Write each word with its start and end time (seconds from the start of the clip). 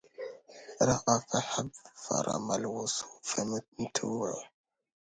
رأى 0.81 1.21
فحب 1.33 1.69
فرام 1.95 2.51
الوصل 2.51 3.05
فامتنعوا 3.23 4.43